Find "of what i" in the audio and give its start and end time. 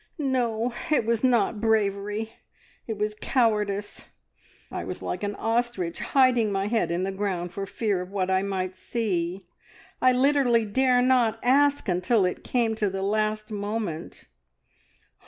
8.01-8.41